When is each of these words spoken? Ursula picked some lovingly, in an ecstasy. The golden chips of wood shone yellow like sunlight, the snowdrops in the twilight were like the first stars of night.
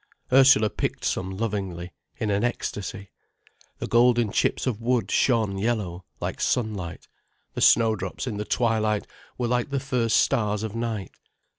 Ursula 0.33 0.71
picked 0.71 1.05
some 1.05 1.29
lovingly, 1.37 1.93
in 2.17 2.31
an 2.31 2.43
ecstasy. 2.43 3.11
The 3.77 3.85
golden 3.85 4.31
chips 4.31 4.65
of 4.65 4.81
wood 4.81 5.11
shone 5.11 5.59
yellow 5.59 6.05
like 6.19 6.41
sunlight, 6.41 7.07
the 7.53 7.61
snowdrops 7.61 8.25
in 8.25 8.37
the 8.37 8.43
twilight 8.45 9.05
were 9.37 9.45
like 9.47 9.69
the 9.69 9.79
first 9.79 10.17
stars 10.17 10.63
of 10.63 10.75
night. 10.75 11.11